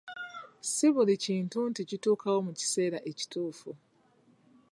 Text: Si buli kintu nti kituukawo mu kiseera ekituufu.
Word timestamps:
Si 0.73 0.85
buli 0.95 1.15
kintu 1.25 1.59
nti 1.69 1.81
kituukawo 1.89 2.39
mu 2.47 2.51
kiseera 2.59 2.97
ekituufu. 3.09 3.69